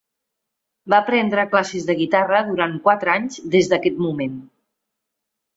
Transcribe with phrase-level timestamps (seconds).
[0.93, 4.45] Va prendre classes de guitarra durant quatre anys des d'aquest moment.